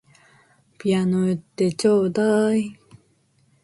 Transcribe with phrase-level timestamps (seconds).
[0.79, 2.75] ピアノ売ってちょうだい